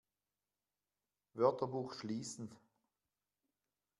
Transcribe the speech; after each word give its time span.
Wörterbuch 1.35 1.93
schließen! 1.93 2.55